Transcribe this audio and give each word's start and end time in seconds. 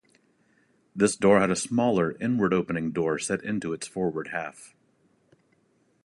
This 0.95 1.15
door 1.15 1.39
had 1.41 1.51
a 1.51 1.55
smaller, 1.55 2.17
inward-opening 2.19 2.91
door 2.91 3.19
set 3.19 3.43
into 3.43 3.71
its 3.71 3.85
forward 3.85 4.29
half. 4.29 4.73